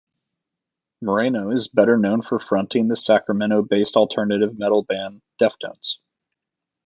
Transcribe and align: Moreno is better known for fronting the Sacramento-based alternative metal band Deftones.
Moreno 1.03 1.51
is 1.51 1.67
better 1.67 1.95
known 1.95 2.23
for 2.23 2.39
fronting 2.39 2.87
the 2.87 2.95
Sacramento-based 2.95 3.95
alternative 3.95 4.57
metal 4.57 4.81
band 4.81 5.21
Deftones. 5.39 5.97